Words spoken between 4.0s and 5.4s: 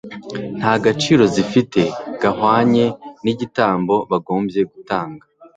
bagombye gutanga;